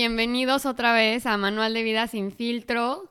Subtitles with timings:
[0.00, 3.10] Bienvenidos otra vez a Manual de Vida sin filtro.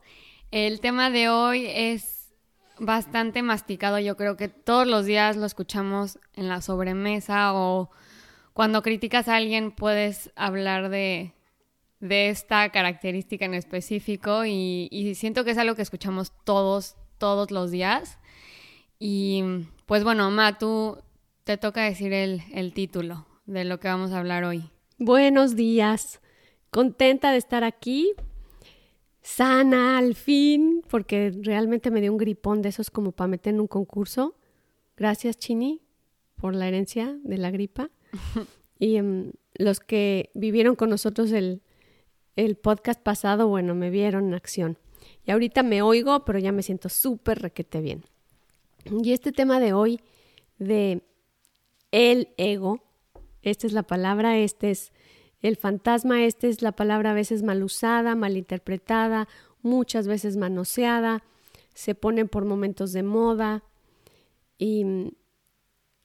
[0.52, 2.34] El tema de hoy es
[2.80, 4.00] bastante masticado.
[4.00, 7.90] Yo creo que todos los días lo escuchamos en la sobremesa o
[8.54, 11.34] cuando criticas a alguien puedes hablar de,
[12.00, 18.18] esta característica en específico y, siento que es algo que escuchamos todos, todos los días.
[18.98, 19.44] Y
[19.88, 21.04] pues bueno, Ma, tú
[21.44, 24.72] te toca decir el, el título de lo que vamos a hablar hoy.
[24.98, 26.22] Buenos días
[26.70, 28.14] contenta de estar aquí,
[29.22, 33.62] sana al fin, porque realmente me dio un gripón de esos como para meter en
[33.62, 34.36] un concurso.
[34.96, 35.82] Gracias, Chini,
[36.36, 37.90] por la herencia de la gripa.
[38.80, 41.62] y um, los que vivieron con nosotros el,
[42.36, 44.78] el podcast pasado, bueno, me vieron en acción.
[45.26, 48.04] Y ahorita me oigo, pero ya me siento súper requete bien.
[49.04, 50.00] Y este tema de hoy,
[50.58, 51.04] de
[51.92, 52.84] el ego,
[53.42, 54.94] esta es la palabra, este es
[55.42, 59.28] el fantasma este es la palabra a veces mal usada, mal interpretada,
[59.62, 61.24] muchas veces manoseada,
[61.74, 63.64] se pone por momentos de moda
[64.58, 65.12] y mm,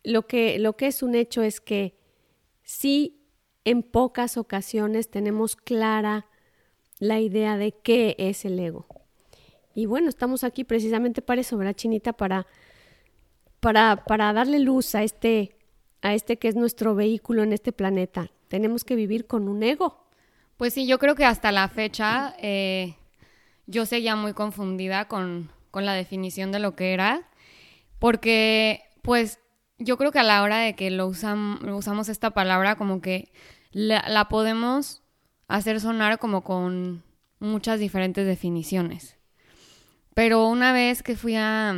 [0.04, 1.94] lo que, lo que es un hecho es que
[2.62, 3.22] sí
[3.64, 6.26] en pocas ocasiones tenemos clara
[6.98, 8.86] la idea de qué es el ego.
[9.74, 12.12] Y bueno, estamos aquí precisamente para eso, ¿verdad, Chinita?
[12.12, 12.46] Para,
[13.60, 15.56] para, para darle luz a este,
[16.02, 20.04] a este que es nuestro vehículo en este planeta tenemos que vivir con un ego.
[20.58, 22.96] Pues sí, yo creo que hasta la fecha eh,
[23.66, 27.26] yo seguía muy confundida con, la definición de lo que era,
[27.98, 29.38] porque pues
[29.78, 33.32] yo creo que a la hora de que lo usamos esta palabra como que
[33.70, 35.02] la, podemos
[35.48, 37.02] hacer sonar como con
[37.38, 39.16] muchas diferentes definiciones.
[40.12, 41.70] Pero una vez que fui a,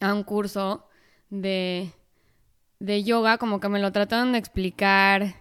[0.00, 0.86] a un curso
[1.30, 1.92] de,
[2.82, 5.36] de yoga, como que me lo trataron de explicar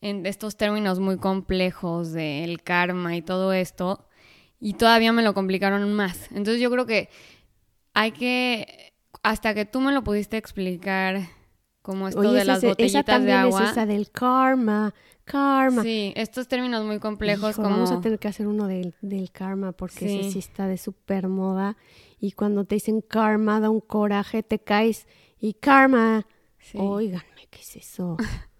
[0.00, 4.04] en estos términos muy complejos del karma y todo esto,
[4.58, 6.30] y todavía me lo complicaron más.
[6.32, 7.08] Entonces yo creo que
[7.94, 11.28] hay que, hasta que tú me lo pudiste explicar,
[11.82, 13.62] como esto de las botellitas de agua.
[13.62, 14.92] Es esa del karma,
[15.24, 15.84] karma.
[15.84, 17.70] Sí, estos términos muy complejos como...
[17.70, 20.18] Vamos a tener que hacer uno del, del karma porque sí.
[20.18, 21.76] ese sí está de super moda.
[22.18, 25.06] Y cuando te dicen karma, da un coraje, te caes.
[25.38, 26.26] Y karma,
[26.70, 26.78] sí.
[26.80, 28.16] oiganme, ¿qué es eso?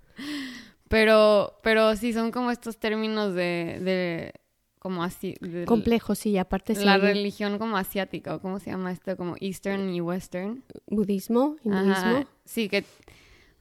[0.88, 4.32] Pero, pero sí, son como estos términos de, de
[4.78, 5.34] como así.
[5.66, 10.00] Complejos, sí, aparte La religión como asiática, o cómo se llama esto, como Eastern y
[10.00, 10.62] Western.
[10.86, 12.24] Budismo, hinduismo.
[12.44, 12.84] Sí, que,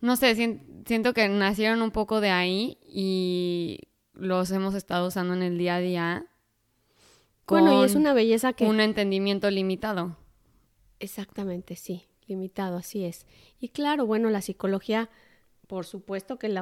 [0.01, 0.35] no sé,
[0.85, 3.79] siento que nacieron un poco de ahí y
[4.13, 6.27] los hemos estado usando en el día a día.
[7.47, 8.65] bueno, y es una belleza que...
[8.65, 10.15] Un entendimiento limitado.
[10.99, 13.25] Exactamente, sí, limitado, así es.
[13.59, 15.09] Y claro, bueno, la psicología,
[15.67, 16.53] por supuesto que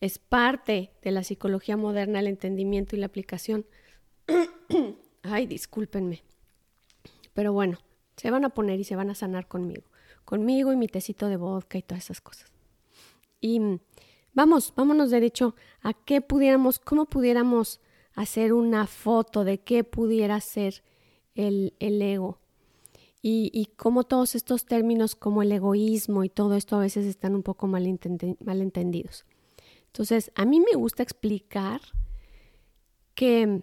[0.00, 3.66] es parte de la psicología moderna el entendimiento y la aplicación.
[5.22, 6.22] Ay, discúlpenme.
[7.34, 7.78] Pero bueno,
[8.16, 9.84] se van a poner y se van a sanar conmigo.
[10.24, 12.50] Conmigo y mi tecito de vodka y todas esas cosas.
[13.40, 13.80] Y mm,
[14.34, 17.80] vamos, vámonos derecho a qué pudiéramos, cómo pudiéramos
[18.14, 20.82] hacer una foto de qué pudiera ser
[21.34, 22.39] el, el ego.
[23.22, 27.34] Y, y cómo todos estos términos como el egoísmo y todo esto a veces están
[27.34, 27.86] un poco mal,
[28.44, 29.26] mal entendidos.
[29.86, 31.80] Entonces, a mí me gusta explicar
[33.14, 33.62] que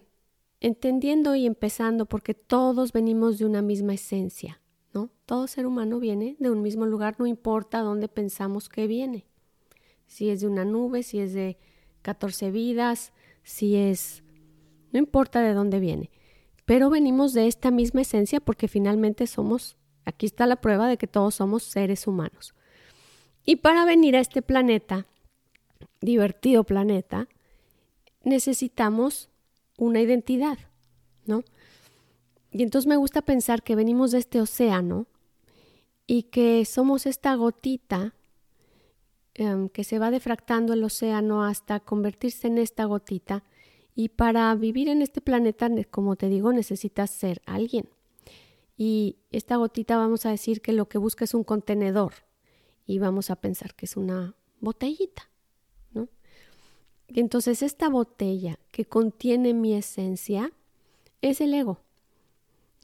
[0.60, 4.60] entendiendo y empezando, porque todos venimos de una misma esencia,
[4.92, 5.10] ¿no?
[5.26, 9.26] Todo ser humano viene de un mismo lugar, no importa dónde pensamos que viene.
[10.06, 11.58] Si es de una nube, si es de
[12.02, 14.22] 14 vidas, si es...
[14.92, 16.10] No importa de dónde viene,
[16.68, 21.06] pero venimos de esta misma esencia porque finalmente somos, aquí está la prueba de que
[21.06, 22.54] todos somos seres humanos.
[23.46, 25.06] Y para venir a este planeta
[26.02, 27.26] divertido planeta,
[28.22, 29.30] necesitamos
[29.78, 30.58] una identidad,
[31.24, 31.42] ¿no?
[32.50, 35.06] Y entonces me gusta pensar que venimos de este océano
[36.06, 38.12] y que somos esta gotita
[39.32, 43.42] em, que se va defractando el océano hasta convertirse en esta gotita.
[43.98, 47.88] Y para vivir en este planeta, como te digo, necesitas ser alguien.
[48.76, 52.12] Y esta gotita vamos a decir que lo que busca es un contenedor
[52.86, 55.28] y vamos a pensar que es una botellita.
[57.08, 60.52] Y entonces esta botella que contiene mi esencia
[61.20, 61.80] es el ego.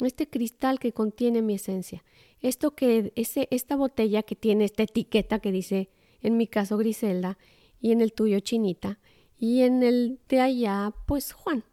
[0.01, 2.03] Este cristal que contiene mi esencia.
[2.41, 5.91] Esto que ese, esta botella que tiene esta etiqueta que dice
[6.23, 7.39] en mi caso Griselda
[7.81, 8.99] y en el tuyo Chinita
[9.39, 11.65] y en el de allá pues Juan.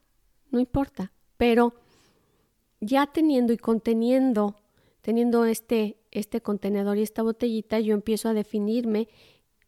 [0.49, 1.73] No importa, pero
[2.79, 4.55] ya teniendo y conteniendo
[5.01, 9.07] teniendo este este contenedor y esta botellita, yo empiezo a definirme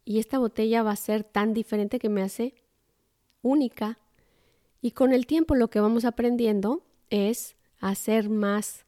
[0.05, 2.55] y esta botella va a ser tan diferente que me hace
[3.41, 3.99] única
[4.81, 8.85] Y con el tiempo lo que vamos aprendiendo es hacer más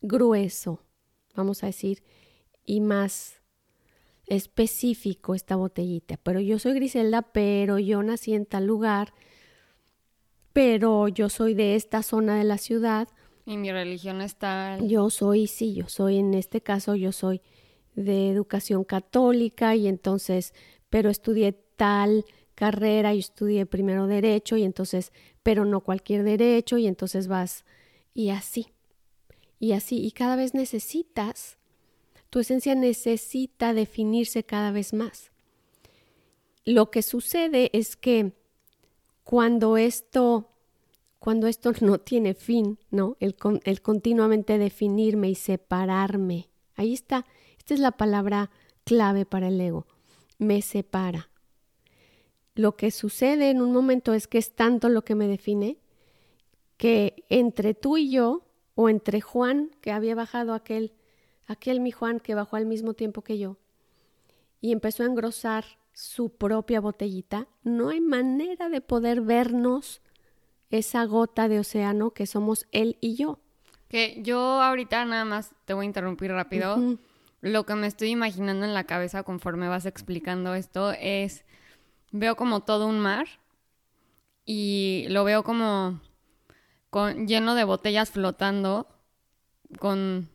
[0.00, 0.80] grueso,
[1.36, 2.02] vamos a decir,
[2.64, 3.40] y más
[4.26, 6.16] específico esta botellita.
[6.22, 9.14] Pero yo soy Griselda, pero yo nací en tal lugar,
[10.52, 13.08] pero yo soy de esta zona de la ciudad.
[13.44, 14.88] Y mi religión es tal.
[14.88, 17.42] Yo soy, sí, yo soy, en este caso, yo soy
[17.94, 20.52] de educación católica y entonces,
[20.90, 22.24] pero estudié tal
[22.54, 25.12] carrera y estudié primero derecho y entonces,
[25.42, 27.64] pero no cualquier derecho y entonces vas
[28.14, 28.72] y así,
[29.58, 31.58] y así, y cada vez necesitas,
[32.30, 35.30] tu esencia necesita definirse cada vez más.
[36.64, 38.32] Lo que sucede es que
[39.24, 40.50] cuando esto,
[41.18, 43.16] cuando esto no tiene fin, ¿no?
[43.20, 47.26] El, el continuamente definirme y separarme, ahí está,
[47.58, 48.50] esta es la palabra
[48.84, 49.86] clave para el ego,
[50.38, 51.30] me separa.
[52.54, 55.78] Lo que sucede en un momento es que es tanto lo que me define
[56.76, 58.42] que entre tú y yo,
[58.74, 60.92] o entre Juan, que había bajado aquel,
[61.46, 63.56] aquel mi Juan que bajó al mismo tiempo que yo,
[64.60, 70.02] y empezó a engrosar su propia botellita, no hay manera de poder vernos
[70.70, 73.38] esa gota de océano que somos él y yo.
[73.88, 76.98] Que yo ahorita nada más te voy a interrumpir rápido.
[77.40, 81.44] Lo que me estoy imaginando en la cabeza conforme vas explicando esto es,
[82.10, 83.26] veo como todo un mar
[84.44, 86.00] y lo veo como
[87.26, 88.88] lleno de botellas flotando,
[89.78, 90.28] con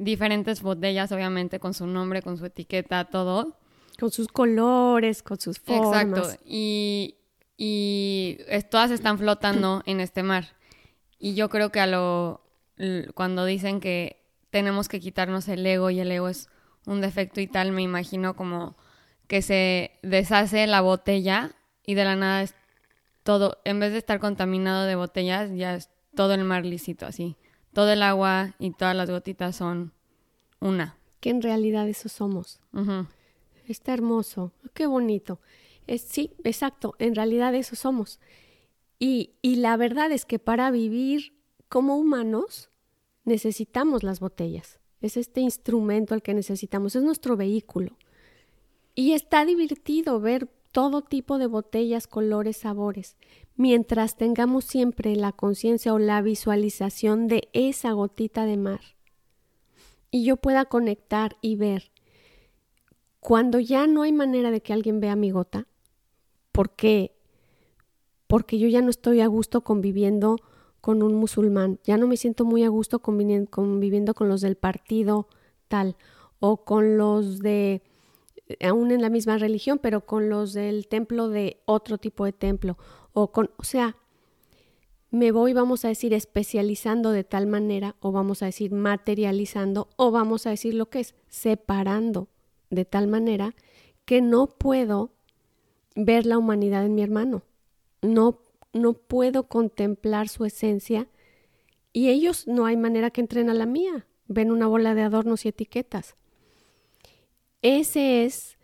[0.00, 3.56] diferentes botellas, obviamente, con su nombre, con su etiqueta, todo.
[3.98, 6.18] Con sus colores, con sus formas.
[6.18, 6.42] Exacto.
[6.44, 7.16] Y,
[7.56, 8.38] y
[8.70, 10.56] todas están flotando en este mar.
[11.18, 12.42] Y yo creo que a lo
[13.14, 16.48] cuando dicen que tenemos que quitarnos el ego y el ego es
[16.86, 18.76] un defecto y tal, me imagino como
[19.26, 21.50] que se deshace la botella
[21.84, 22.54] y de la nada es
[23.22, 27.36] todo, en vez de estar contaminado de botellas, ya es todo el mar lícito, así.
[27.72, 29.92] Todo el agua y todas las gotitas son
[30.60, 30.96] una.
[31.20, 32.60] Que en realidad eso somos.
[33.66, 35.40] Está hermoso, qué bonito.
[35.86, 38.20] Es, sí, exacto, en realidad eso somos.
[38.98, 41.34] Y, y la verdad es que para vivir
[41.68, 42.70] como humanos
[43.24, 44.80] necesitamos las botellas.
[45.00, 47.96] Es este instrumento al que necesitamos, es nuestro vehículo.
[48.94, 53.16] Y está divertido ver todo tipo de botellas, colores, sabores,
[53.60, 58.80] mientras tengamos siempre la conciencia o la visualización de esa gotita de mar.
[60.10, 61.90] Y yo pueda conectar y ver.
[63.20, 65.66] Cuando ya no hay manera de que alguien vea mi gota,
[66.52, 67.14] porque
[68.28, 70.36] porque yo ya no estoy a gusto conviviendo
[70.80, 75.28] con un musulmán, ya no me siento muy a gusto conviviendo con los del partido
[75.68, 75.98] tal
[76.38, 77.82] o con los de
[78.60, 82.78] aún en la misma religión, pero con los del templo de otro tipo de templo,
[83.12, 83.96] o con, o sea,
[85.10, 90.10] me voy, vamos a decir, especializando de tal manera, o vamos a decir, materializando, o
[90.10, 92.28] vamos a decir lo que es, separando
[92.70, 93.54] de tal manera
[94.04, 95.10] que no puedo
[95.96, 97.42] ver la humanidad en mi hermano,
[98.02, 98.38] no,
[98.72, 101.08] no puedo contemplar su esencia,
[101.92, 105.44] y ellos no hay manera que entren a la mía, ven una bola de adornos
[105.44, 106.14] y etiquetas.
[107.62, 108.58] Ese es,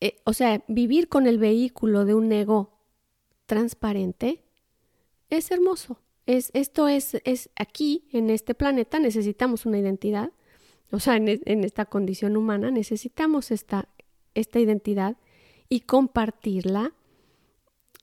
[0.00, 2.79] eh, o sea, vivir con el vehículo de un ego
[3.50, 4.44] transparente
[5.28, 5.98] es hermoso.
[6.24, 10.30] Es, esto es, es aquí, en este planeta, necesitamos una identidad.
[10.92, 13.88] O sea, en, esta condición humana necesitamos esta,
[14.34, 15.16] esta identidad
[15.68, 16.92] y compartirla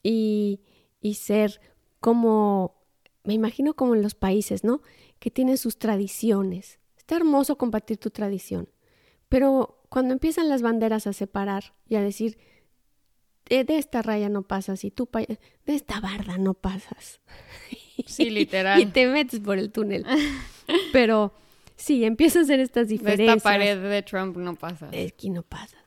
[0.04, 0.60] y,
[1.00, 1.62] y ser
[2.01, 2.75] como,
[3.24, 4.82] me imagino como en los países, ¿no?
[5.20, 6.80] Que tienen sus tradiciones.
[6.98, 8.68] Está hermoso compartir tu tradición,
[9.30, 12.38] pero cuando empiezan las banderas a separar y a decir,
[13.50, 17.22] de, esta raya no pasas y tú de esta barda no pasas.
[18.06, 18.80] Sí, literal.
[18.82, 20.06] y te metes por el túnel.
[20.94, 21.34] Pero
[21.75, 23.27] sí, empieza a hacer estas diferencias.
[23.27, 24.94] De esta pared de Trump no pasas.
[24.94, 25.82] Aquí no pasas.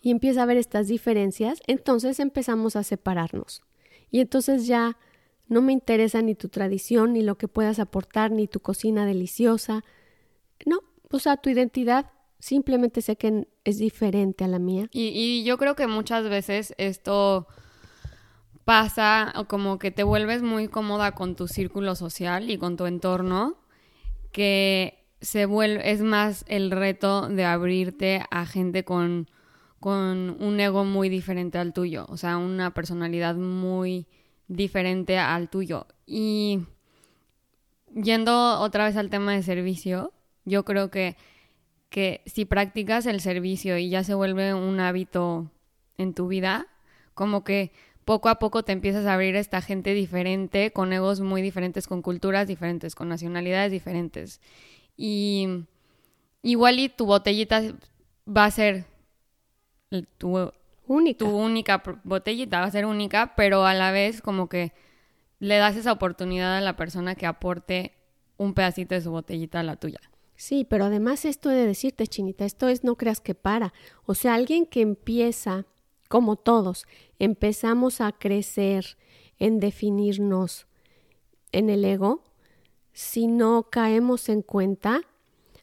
[0.00, 3.62] Y empieza a ver estas diferencias, entonces empezamos a separarnos.
[4.10, 4.98] Y entonces ya
[5.48, 9.82] no me interesa ni tu tradición, ni lo que puedas aportar, ni tu cocina deliciosa.
[10.66, 12.10] No, o sea, tu identidad
[12.44, 14.88] simplemente sé que es diferente a la mía.
[14.92, 17.48] Y, yo creo que muchas veces esto
[18.66, 23.56] pasa como que te vuelves muy cómoda con tu círculo social y con tu entorno,
[24.30, 29.30] que se vuelve, es más el reto de abrirte a gente con,
[29.80, 34.06] con un ego muy diferente al tuyo, o sea, una personalidad muy
[34.48, 35.86] diferente al tuyo.
[36.04, 36.66] Y
[37.94, 40.12] yendo otra vez al tema de servicio,
[40.44, 41.16] yo creo que
[41.94, 45.48] que si practicas el servicio y ya se vuelve un hábito
[45.96, 46.66] en tu vida,
[47.14, 47.70] como que
[48.04, 51.86] poco a poco te empiezas a abrir a esta gente diferente, con egos muy diferentes,
[51.86, 54.40] con culturas diferentes, con nacionalidades diferentes.
[54.96, 55.66] Y
[56.42, 57.62] igual y tu botellita
[58.26, 58.86] va a ser
[60.18, 60.50] tu
[60.88, 61.18] única.
[61.18, 64.72] Tu única botellita va a ser única, pero a la vez como que
[65.38, 67.92] le das esa oportunidad a la persona que aporte
[68.36, 70.00] un pedacito de su botellita a la tuya.
[70.46, 73.72] Sí, pero además esto de decirte, Chinita, esto es no creas que para.
[74.04, 75.64] O sea, alguien que empieza,
[76.10, 76.84] como todos,
[77.18, 78.98] empezamos a crecer
[79.38, 80.66] en definirnos
[81.50, 82.24] en el ego,
[82.92, 85.00] si no caemos en cuenta,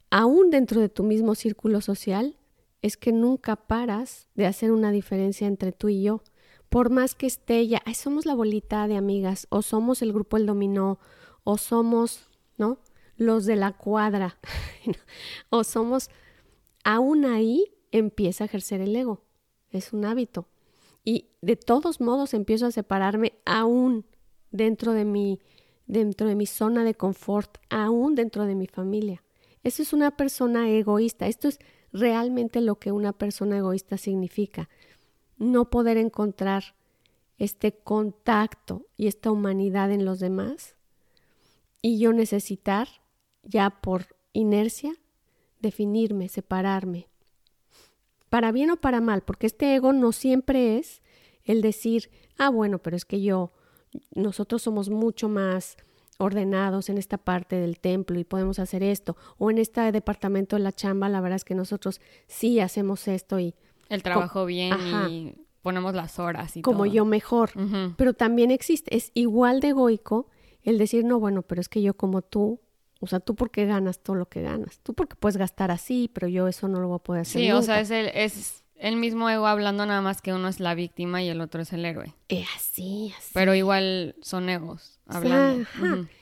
[0.09, 2.35] aún dentro de tu mismo círculo social,
[2.81, 6.23] es que nunca paras de hacer una diferencia entre tú y yo.
[6.69, 10.38] Por más que esté ya, ay, somos la bolita de amigas, o somos el grupo
[10.38, 10.97] El Dominó,
[11.43, 12.79] o somos, ¿no?
[13.21, 14.39] Los de la cuadra,
[15.51, 16.09] o somos,
[16.83, 19.21] aún ahí empieza a ejercer el ego.
[19.69, 20.47] Es un hábito.
[21.03, 24.07] Y de todos modos empiezo a separarme aún
[24.49, 25.39] dentro de mi,
[25.85, 29.21] dentro de mi zona de confort, aún dentro de mi familia.
[29.63, 31.27] Eso es una persona egoísta.
[31.27, 31.59] Esto es
[31.93, 34.67] realmente lo que una persona egoísta significa.
[35.37, 36.73] No poder encontrar
[37.37, 40.75] este contacto y esta humanidad en los demás
[41.81, 43.00] y yo necesitar,
[43.43, 44.93] ya por inercia,
[45.60, 47.07] definirme, separarme.
[48.29, 51.01] Para bien o para mal, porque este ego no siempre es
[51.43, 53.51] el decir, ah, bueno, pero es que yo,
[54.13, 55.77] nosotros somos mucho más
[56.17, 60.62] ordenados en esta parte del templo y podemos hacer esto, o en este departamento de
[60.62, 63.55] la chamba, la verdad es que nosotros sí hacemos esto y...
[63.89, 64.77] El trabajo bien
[65.10, 67.51] y ponemos las horas y Como yo mejor,
[67.98, 70.27] pero también existe, es igual de egoico
[70.63, 72.60] el decir, no, bueno, pero es que yo como tú,
[73.01, 76.27] o sea, tú porque ganas todo lo que ganas, tú porque puedes gastar así, pero
[76.27, 77.41] yo eso no lo voy a poder hacer.
[77.41, 80.60] Sí, o sea, es el, es el mismo ego hablando nada más que uno es
[80.60, 82.13] la víctima y el otro es el héroe.
[82.29, 83.31] Es así, así.
[83.34, 85.67] Pero igual son egos hablando.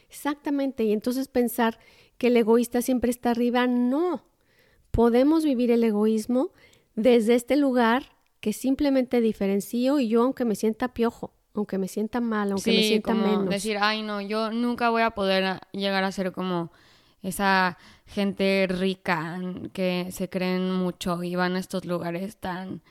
[0.10, 0.86] Exactamente.
[0.86, 1.80] Y entonces pensar
[2.18, 4.24] que el egoísta siempre está arriba, no.
[4.92, 6.52] Podemos vivir el egoísmo
[6.96, 12.22] desde este lugar que simplemente diferencio y yo aunque me sienta piojo, aunque me sienta
[12.22, 13.50] mal, aunque me sienta como menos.
[13.50, 16.72] decir, ay no, yo nunca voy a poder llegar a ser como
[17.22, 19.40] esa gente rica
[19.74, 22.82] que se creen mucho y van a estos lugares tan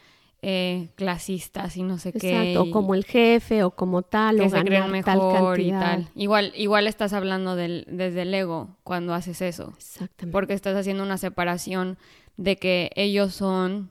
[0.40, 2.56] eh, clasistas y no sé qué.
[2.58, 6.08] O como el jefe o como tal, o se creen mejor y tal.
[6.14, 9.72] Igual, igual estás hablando del, desde el ego cuando haces eso.
[9.76, 10.32] Exactamente.
[10.32, 11.98] Porque estás haciendo una separación
[12.36, 13.90] de que ellos son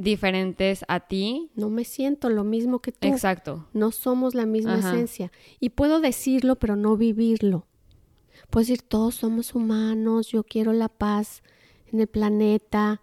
[0.00, 1.50] diferentes a ti.
[1.54, 3.06] No me siento lo mismo que tú.
[3.06, 3.68] Exacto.
[3.72, 5.30] No somos la misma esencia.
[5.60, 7.66] Y puedo decirlo, pero no vivirlo.
[8.48, 11.42] Puedo decir, todos somos humanos, yo quiero la paz
[11.92, 13.00] en el planeta,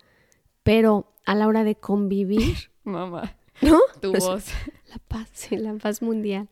[0.63, 2.71] pero a la hora de convivir.
[2.83, 3.37] Mamá.
[3.61, 3.79] ¿No?
[4.01, 4.45] Tu voz.
[4.87, 6.47] La paz, sí, la paz mundial.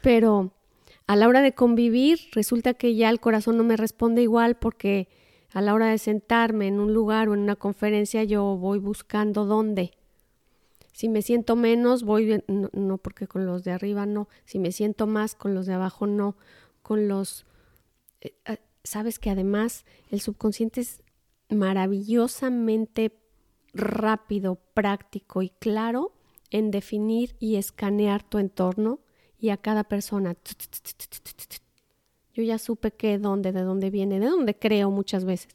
[0.00, 0.52] Pero
[1.08, 5.08] a la hora de convivir, resulta que ya el corazón no me responde igual porque
[5.52, 9.44] a la hora de sentarme en un lugar o en una conferencia yo voy buscando
[9.44, 9.92] dónde.
[10.92, 15.06] Si me siento menos, voy, no, porque con los de arriba no, si me siento
[15.06, 16.36] más, con los de abajo no,
[16.82, 17.46] con los...
[18.20, 21.00] Eh, ah, sabes que además el subconsciente es
[21.50, 23.16] maravillosamente
[23.72, 26.12] rápido, práctico y claro
[26.50, 29.00] en definir y escanear tu entorno
[29.38, 30.36] y a cada persona.
[32.38, 35.48] Yo ya supe qué, dónde, de dónde viene, de dónde creo muchas veces.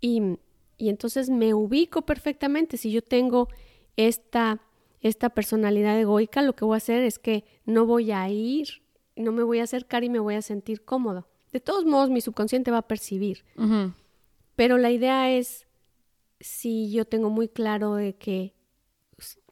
[0.00, 0.38] Y,
[0.78, 2.78] y entonces me ubico perfectamente.
[2.78, 3.50] Si yo tengo
[3.98, 4.62] esta,
[5.02, 8.82] esta personalidad egoica, lo que voy a hacer es que no voy a ir,
[9.14, 11.28] no me voy a acercar y me voy a sentir cómodo.
[11.52, 13.44] De todos modos, mi subconsciente va a percibir.
[14.54, 15.66] Pero la idea es
[16.40, 18.54] si yo tengo muy claro de que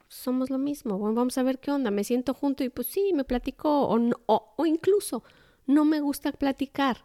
[0.07, 3.11] somos lo mismo, bueno, vamos a ver qué onda, me siento junto y pues sí,
[3.13, 5.23] me platicó o, o, incluso
[5.65, 6.97] no me gusta platicar,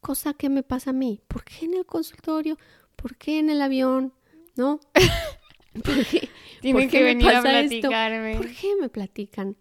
[0.00, 2.58] cosa que me pasa a mí, ¿por qué en el consultorio?
[2.96, 4.12] ¿Por qué en el avión?
[4.56, 4.80] ¿No?
[5.84, 6.28] ¿Por qué,
[6.60, 8.36] Tienen que venir a platicarme.
[8.36, 9.56] ¿Por qué me platican?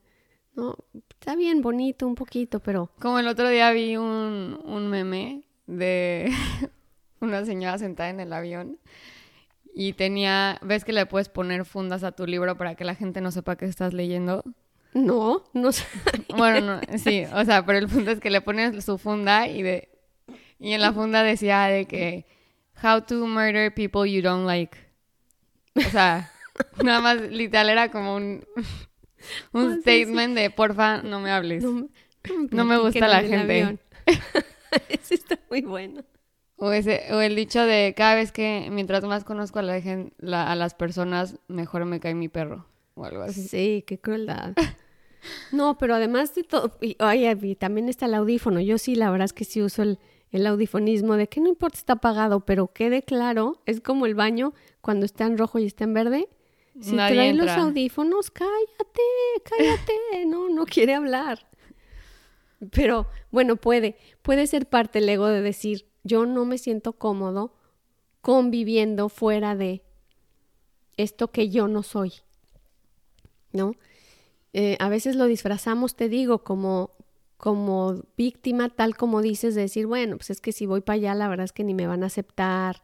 [0.56, 0.76] No,
[1.10, 2.92] está bien bonito un poquito, pero...
[3.00, 6.32] Como el otro día vi un, un meme de
[7.22, 8.80] una señora sentada en el avión
[9.74, 13.22] y tenía, ¿ves que le puedes poner fundas a tu libro para que la gente
[13.22, 14.44] no sepa que estás leyendo?
[14.94, 15.86] No, no sé.
[16.36, 19.62] Bueno, no, sí, o sea, pero el punto es que le pones su funda y
[19.62, 19.90] de
[20.60, 22.26] y en la funda decía de que
[22.84, 24.78] how to murder people you don't like.
[25.76, 26.32] O sea,
[26.84, 28.44] nada más literal era como un
[29.54, 31.64] un statement de porfa, no me hables.
[32.52, 33.80] No, me gusta la gente.
[34.90, 36.04] Eso está muy bueno.
[36.58, 40.56] O, ese, o el dicho de cada vez que, mientras más conozco a, la, a
[40.56, 42.66] las personas, mejor me cae mi perro.
[43.00, 43.48] O algo así.
[43.48, 44.54] Sí, qué crueldad.
[45.52, 48.62] No, pero además de todo, y, oye, y también está el audífono.
[48.62, 50.00] Yo sí, la verdad es que sí uso el,
[50.32, 54.16] el audífonismo de que no importa si está apagado, pero quede claro, es como el
[54.16, 56.30] baño cuando está en rojo y está en verde.
[56.80, 59.02] Si Nadie trae los audífonos, cállate,
[59.44, 61.50] cállate, no, no quiere hablar.
[62.72, 67.56] Pero bueno, puede, puede ser parte el ego de decir, yo no me siento cómodo
[68.22, 69.84] conviviendo fuera de
[70.98, 72.14] esto que yo no soy,
[73.52, 73.74] ¿no?
[74.54, 76.92] Eh, a veces lo disfrazamos, te digo, como,
[77.38, 81.16] como víctima, tal como dices, de decir, bueno, pues es que si voy para allá,
[81.16, 82.82] la verdad es que ni me van a aceptar.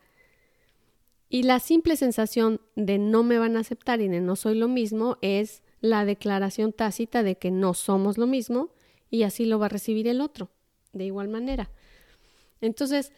[1.29, 4.67] Y la simple sensación de no me van a aceptar y de no soy lo
[4.67, 8.69] mismo es la declaración tácita de que no somos lo mismo
[9.10, 10.50] y así lo va a recibir el otro,
[10.93, 11.72] de igual manera.
[12.62, 13.12] Entonces,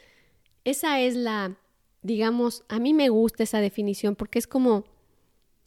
[0.63, 1.57] esa es la,
[2.01, 4.85] digamos, a mí me gusta esa definición porque es como,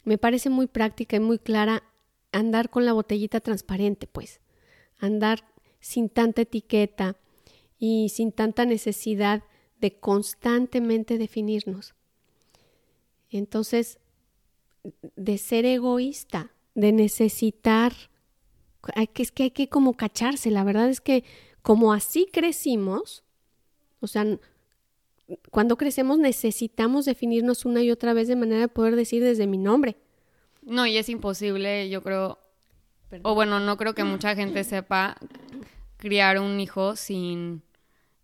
[0.04, 1.82] me parece muy práctica y muy clara
[2.32, 4.40] andar con la botellita transparente, pues,
[4.98, 5.44] andar
[5.80, 7.16] sin tanta etiqueta
[7.78, 9.42] y sin tanta necesidad
[9.80, 11.94] de constantemente definirnos.
[13.30, 13.98] Entonces,
[15.16, 17.92] de ser egoísta, de necesitar,
[18.94, 21.24] hay que, es que hay que como cacharse, la verdad es que
[21.62, 23.24] como así crecimos,
[24.00, 24.38] o sea,
[25.50, 29.58] cuando crecemos necesitamos definirnos una y otra vez de manera de poder decir desde mi
[29.58, 29.96] nombre.
[30.62, 32.38] No, y es imposible, yo creo,
[33.22, 35.16] o bueno, no creo que mucha gente sepa
[35.96, 37.62] criar un hijo sin,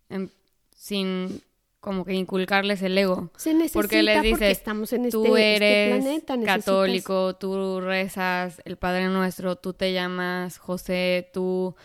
[0.09, 0.29] em,
[0.75, 1.41] sin
[1.79, 3.31] como que inculcarles el ego.
[3.37, 7.79] Se necesita porque les dices, estamos en este, tú este eres planeta, necesitas- católico, tú
[7.81, 11.75] rezas el Padre Nuestro, tú te llamas José, tú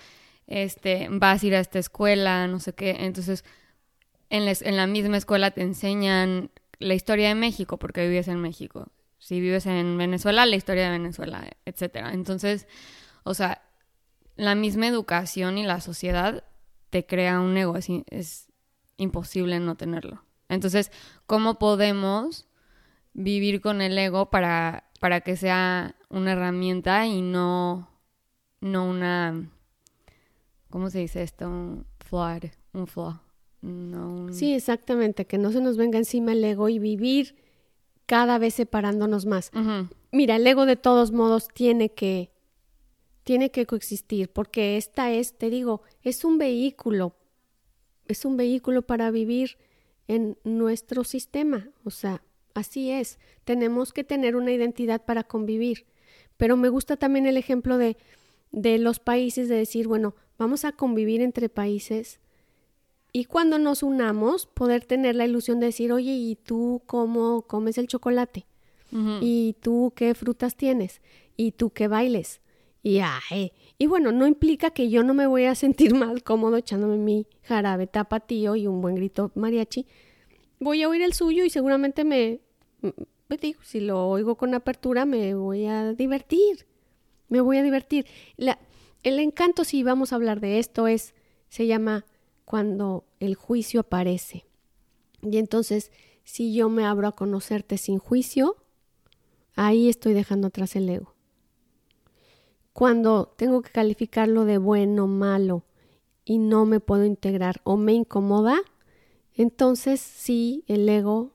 [0.47, 2.97] este, vas a ir a esta escuela, no sé qué.
[3.00, 3.45] Entonces,
[4.33, 8.88] en, la misma escuela te enseñan la historia de México, porque vives en México.
[9.18, 12.12] Si vives en Venezuela, la historia de Venezuela, etcétera.
[12.12, 12.66] Entonces,
[13.25, 13.62] o sea,
[14.35, 16.45] la misma educación y la sociedad
[16.90, 18.49] te crea un ego, es, es
[18.97, 20.25] imposible no tenerlo.
[20.49, 20.90] Entonces,
[21.27, 22.49] ¿cómo podemos
[23.12, 27.88] vivir con el ego para, para que sea una herramienta y no,
[28.61, 29.51] no una,
[30.71, 31.49] ¿cómo se dice esto?
[31.49, 32.40] Un flaw,
[32.73, 33.22] un flaw.
[33.62, 37.37] No Sí, exactamente, que no se nos venga encima el ego y vivir
[38.07, 39.51] cada vez separándonos más.
[40.11, 42.31] Mira, el ego de todos modos tiene que
[43.25, 47.14] tiene que coexistir porque esta es, te digo, es un vehículo,
[48.09, 49.59] es un vehículo para vivir
[50.09, 52.22] en nuestro sistema, o sea,
[52.55, 53.20] así es.
[53.44, 55.87] Tenemos que tener una identidad para convivir.
[56.37, 57.96] Pero me gusta también el ejemplo de
[58.53, 62.20] de los países de decir, bueno, vamos a convivir entre países
[63.12, 67.77] y cuando nos unamos, poder tener la ilusión de decir, oye, ¿y tú cómo comes
[67.77, 68.46] el chocolate?
[69.22, 71.01] ¿Y tú qué frutas tienes?
[71.37, 72.42] ¿Y tú qué bailes?
[72.83, 76.57] Y, ay, y bueno, no implica que yo no me voy a sentir mal cómodo
[76.57, 79.87] echándome mi jarabe tapatío y un buen grito mariachi.
[80.59, 82.40] Voy a oír el suyo y seguramente me,
[83.29, 86.66] me digo, si lo oigo con apertura, me voy a divertir.
[87.29, 88.07] Me voy a divertir.
[88.37, 88.59] La,
[89.03, 91.14] el encanto, si vamos a hablar de esto, es,
[91.48, 92.05] se llama
[92.53, 94.45] cuando el juicio aparece.
[95.23, 95.91] Y entonces,
[96.23, 98.57] si yo me abro a conocerte sin juicio,
[99.55, 101.15] ahí estoy dejando atrás el ego.
[102.75, 105.65] Cuando tengo que calificarlo de bueno, malo
[106.27, 108.59] y no me puedo integrar o me incomoda,
[109.33, 111.31] entonces sí, el ego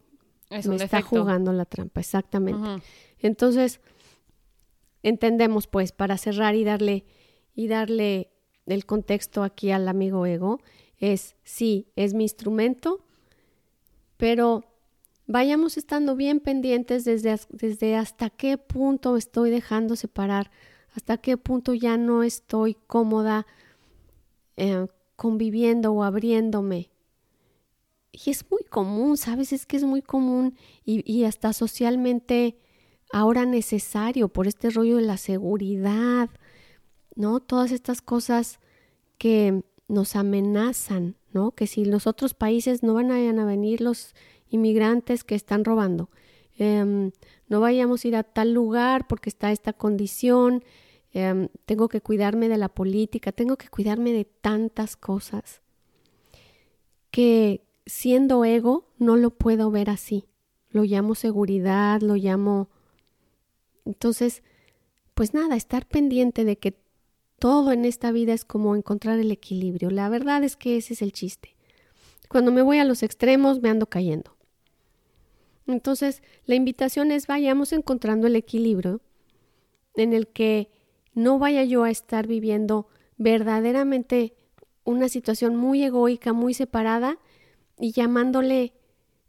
[0.52, 1.22] Es me está defecto.
[1.22, 2.84] jugando la trampa, exactamente.
[3.18, 3.82] Entonces,
[5.02, 7.06] entendemos pues para cerrar y darle
[7.56, 8.30] y darle
[8.68, 10.60] el contexto aquí al amigo ego
[11.00, 13.02] es sí, es mi instrumento,
[14.18, 14.64] pero
[15.28, 20.52] vayamos estando bien pendientes desde, desde hasta qué punto estoy dejando separar,
[20.96, 23.46] hasta qué punto ya no estoy cómoda
[24.56, 26.90] eh, conviviendo o abriéndome.
[28.12, 29.54] Y es muy común, ¿sabes?
[29.54, 32.58] Es que es muy común y, y hasta socialmente
[33.12, 36.30] ahora necesario por este rollo de la seguridad,
[37.16, 37.40] ¿no?
[37.40, 38.60] Todas estas cosas
[39.20, 41.52] que nos amenazan, ¿no?
[41.52, 44.16] Que si los otros países no van a, venir los
[44.50, 46.10] inmigrantes que están robando,
[46.58, 47.12] em,
[47.48, 50.64] no vayamos a ir a tal lugar porque está esta condición,
[51.14, 55.62] em, tengo que cuidarme de la política, tengo que cuidarme de tantas cosas
[57.12, 60.28] que siendo ego no lo puedo ver así.
[60.70, 62.70] Lo llamo seguridad, lo llamo...
[63.86, 64.44] Entonces,
[65.14, 66.78] pues nada, estar pendiente de que
[67.40, 69.92] todo en esta vida es como encontrar el equilibrio.
[69.92, 71.56] La verdad es que ese es el chiste.
[72.30, 74.36] Cuando me voy a los extremos me ando cayendo.
[75.68, 79.02] Entonces, la invitación es vayamos encontrando el equilibrio
[79.96, 80.70] en el que
[81.14, 84.36] no vaya yo a estar viviendo verdaderamente
[84.84, 87.20] una situación muy egoica, muy separada
[87.78, 88.74] y llamándole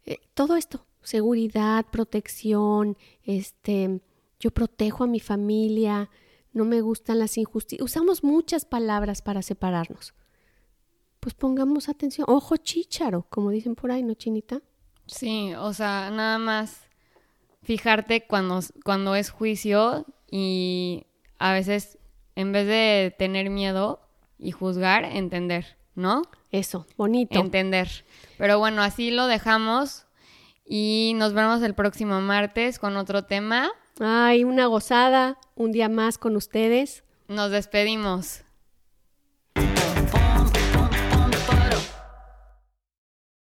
[0.05, 3.99] eh, todo esto, seguridad, protección, este,
[4.39, 6.09] yo protejo a mi familia,
[6.53, 7.83] no me gustan las injusticias.
[7.83, 10.13] Usamos muchas palabras para separarnos.
[11.19, 12.25] Pues pongamos atención.
[12.29, 14.61] Ojo chícharo, como dicen por ahí, ¿no, Chinita?
[15.05, 16.87] Sí, o sea, nada más
[17.63, 21.05] fijarte cuando, cuando es juicio y
[21.39, 21.97] a veces
[22.35, 23.99] en vez de tener miedo
[24.37, 26.21] y juzgar, entender, ¿no?
[26.51, 27.37] Eso, bonito.
[27.39, 27.89] Entender.
[28.37, 30.05] Pero bueno, así lo dejamos
[30.65, 33.69] y nos vemos el próximo martes con otro tema.
[33.99, 37.03] Ay, una gozada, un día más con ustedes.
[37.27, 38.43] Nos despedimos.